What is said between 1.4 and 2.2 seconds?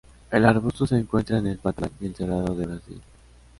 el Pantanal y el